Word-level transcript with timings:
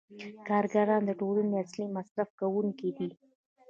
کارګران 0.47 1.01
د 1.05 1.11
ټولنې 1.19 1.55
اصلي 1.63 1.85
مصرف 1.95 2.29
کوونکي 2.39 2.89
دي 2.97 3.09